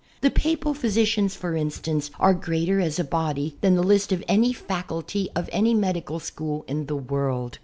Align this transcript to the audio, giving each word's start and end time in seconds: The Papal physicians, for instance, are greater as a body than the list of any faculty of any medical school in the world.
The 0.21 0.31
Papal 0.31 0.73
physicians, 0.73 1.35
for 1.35 1.55
instance, 1.55 2.09
are 2.19 2.33
greater 2.33 2.79
as 2.81 2.97
a 2.97 3.03
body 3.03 3.55
than 3.61 3.75
the 3.75 3.83
list 3.83 4.11
of 4.11 4.23
any 4.27 4.51
faculty 4.51 5.29
of 5.35 5.47
any 5.51 5.75
medical 5.75 6.19
school 6.19 6.65
in 6.67 6.87
the 6.87 6.95
world. 6.97 7.59